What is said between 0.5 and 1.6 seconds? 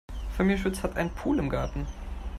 Schütz hat einen Pool im